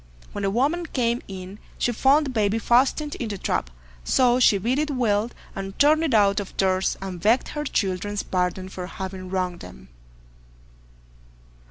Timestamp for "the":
0.41-0.49, 2.25-2.31, 3.29-3.37